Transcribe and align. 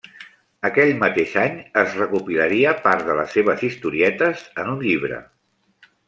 Aquell 0.67 0.93
mateix 1.01 1.33
any 1.41 1.59
es 1.81 1.91
recopilaria 1.99 2.71
part 2.85 3.03
de 3.09 3.17
les 3.19 3.35
seves 3.39 3.61
historietes 3.67 4.41
en 4.63 4.71
un 4.73 4.81
llibre. 4.87 5.21